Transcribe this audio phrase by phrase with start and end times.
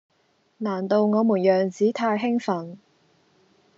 [0.57, 2.77] 難道我們樣子太興奮